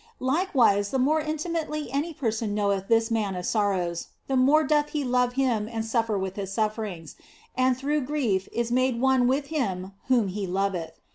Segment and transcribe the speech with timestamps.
[0.19, 5.03] Likewise, the more intimately any person knoweth this Man of Sorrows, the more doth he
[5.03, 7.15] love Him and OF FOLIGNO 43 suffer with His sufferings,
[7.55, 10.99] and through grief is made one with Him whom he loveth.